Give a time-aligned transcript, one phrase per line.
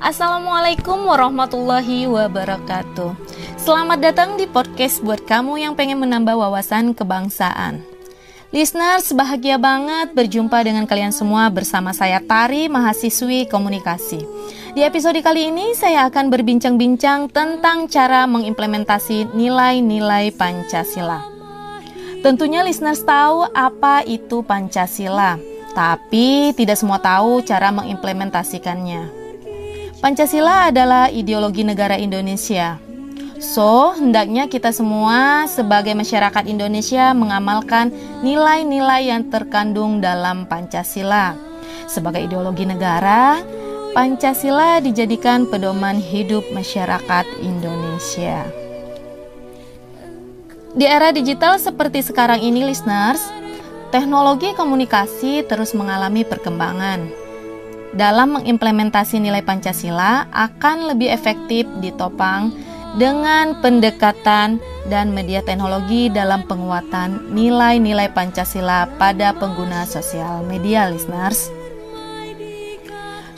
[0.00, 3.12] Assalamualaikum warahmatullahi wabarakatuh.
[3.60, 7.84] Selamat datang di podcast buat kamu yang pengen menambah wawasan kebangsaan.
[8.48, 14.24] Listeners, bahagia banget berjumpa dengan kalian semua bersama saya Tari, mahasiswi komunikasi.
[14.72, 21.28] Di episode kali ini saya akan berbincang-bincang tentang cara mengimplementasi nilai-nilai Pancasila.
[22.24, 25.36] Tentunya listeners tahu apa itu Pancasila,
[25.76, 29.19] tapi tidak semua tahu cara mengimplementasikannya.
[30.00, 32.80] Pancasila adalah ideologi negara Indonesia.
[33.36, 37.92] So, hendaknya kita semua sebagai masyarakat Indonesia mengamalkan
[38.24, 41.36] nilai-nilai yang terkandung dalam Pancasila.
[41.84, 43.44] Sebagai ideologi negara,
[43.92, 48.48] Pancasila dijadikan pedoman hidup masyarakat Indonesia.
[50.72, 53.20] Di era digital seperti sekarang ini, listeners,
[53.92, 57.19] teknologi komunikasi terus mengalami perkembangan
[57.94, 62.54] dalam mengimplementasi nilai Pancasila akan lebih efektif ditopang
[62.98, 64.58] dengan pendekatan
[64.90, 71.50] dan media teknologi dalam penguatan nilai-nilai Pancasila pada pengguna sosial media listeners.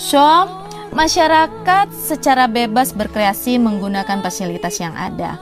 [0.00, 0.24] So,
[0.96, 5.36] masyarakat secara bebas berkreasi menggunakan fasilitas yang ada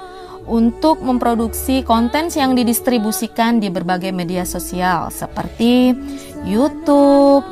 [0.50, 5.94] untuk memproduksi konten yang didistribusikan di berbagai media sosial seperti
[6.42, 7.46] YouTube,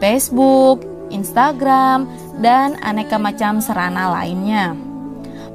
[0.00, 4.76] Facebook, Instagram, dan aneka macam sarana lainnya.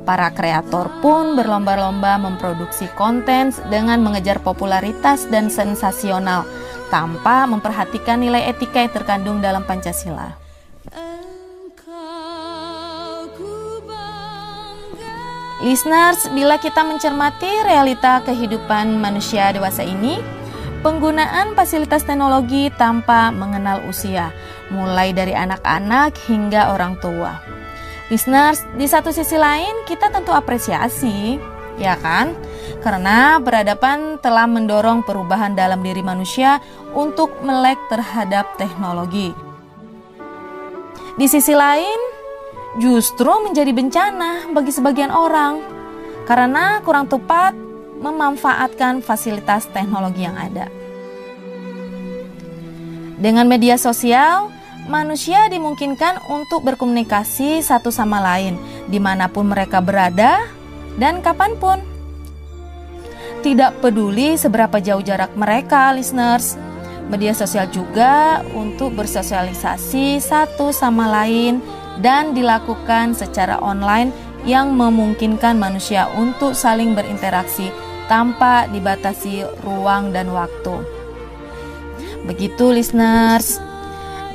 [0.03, 6.43] Para kreator pun berlomba-lomba memproduksi konten dengan mengejar popularitas dan sensasional
[6.91, 10.43] tanpa memperhatikan nilai etika yang terkandung dalam Pancasila.
[15.63, 20.19] Listeners, bila kita mencermati realita kehidupan manusia dewasa ini,
[20.83, 24.35] penggunaan fasilitas teknologi tanpa mengenal usia,
[24.67, 27.39] mulai dari anak-anak hingga orang tua.
[28.11, 31.39] Listeners, di satu sisi lain kita tentu apresiasi,
[31.79, 32.35] ya kan?
[32.83, 36.59] Karena peradaban telah mendorong perubahan dalam diri manusia
[36.91, 39.31] untuk melek terhadap teknologi.
[41.15, 41.99] Di sisi lain,
[42.77, 45.63] justru menjadi bencana bagi sebagian orang
[46.27, 47.53] karena kurang tepat
[48.01, 50.71] memanfaatkan fasilitas teknologi yang ada.
[53.19, 54.51] Dengan media sosial,
[54.89, 58.59] manusia dimungkinkan untuk berkomunikasi satu sama lain
[58.91, 60.43] di mana pun mereka berada
[60.99, 61.79] dan kapan pun.
[63.43, 66.55] Tidak peduli seberapa jauh jarak mereka, listeners.
[67.11, 71.59] Media sosial juga untuk bersosialisasi satu sama lain
[71.99, 77.71] dan dilakukan secara online yang memungkinkan manusia untuk saling berinteraksi
[78.11, 80.83] tanpa dibatasi ruang dan waktu.
[82.27, 83.59] Begitu listeners.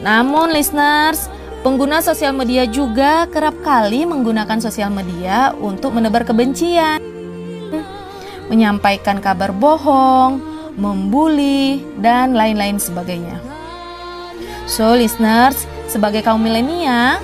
[0.00, 1.28] Namun listeners,
[1.64, 7.00] pengguna sosial media juga kerap kali menggunakan sosial media untuk menebar kebencian,
[8.48, 10.41] menyampaikan kabar bohong,
[10.78, 13.42] membuli, dan lain-lain sebagainya.
[14.68, 17.18] So listeners, sebagai kaum milenial,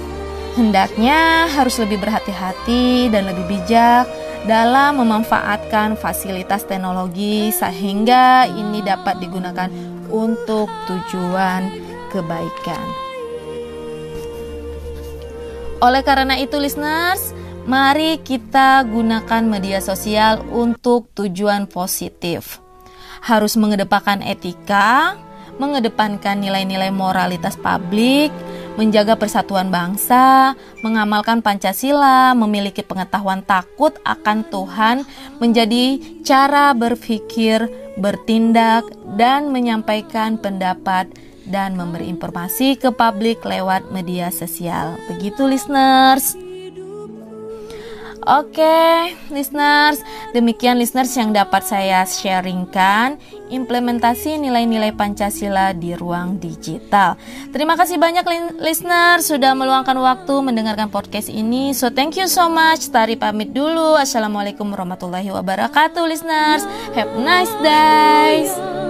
[0.54, 4.06] hendaknya harus lebih berhati-hati dan lebih bijak
[4.46, 9.68] dalam memanfaatkan fasilitas teknologi sehingga ini dapat digunakan
[10.12, 11.68] untuk tujuan
[12.12, 12.86] kebaikan.
[15.82, 17.34] Oleh karena itu listeners,
[17.66, 22.62] mari kita gunakan media sosial untuk tujuan positif.
[23.24, 25.16] Harus mengedepankan etika,
[25.56, 28.32] mengedepankan nilai-nilai moralitas publik,
[28.74, 35.06] menjaga persatuan bangsa, mengamalkan Pancasila, memiliki pengetahuan takut akan Tuhan,
[35.38, 41.06] menjadi cara berpikir, bertindak, dan menyampaikan pendapat
[41.46, 44.96] dan memberi informasi ke publik lewat media sosial.
[45.06, 46.34] Begitu listeners.
[48.24, 50.00] Oke, listeners,
[50.32, 57.16] demikian listeners yang dapat saya sharingkan implementasi nilai-nilai Pancasila di ruang digital.
[57.50, 58.24] Terima kasih banyak
[58.60, 61.72] listeners sudah meluangkan waktu mendengarkan podcast ini.
[61.72, 62.88] So thank you so much.
[62.92, 63.96] Tari pamit dulu.
[63.96, 66.62] Assalamualaikum warahmatullahi wabarakatuh, listeners.
[66.92, 68.83] Have a nice day.